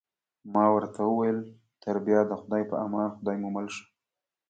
[0.53, 1.39] ما ورته وویل:
[1.83, 3.83] تر بیا د خدای په امان، خدای مو مل شه.